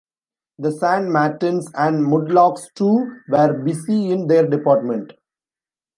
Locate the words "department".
4.49-5.13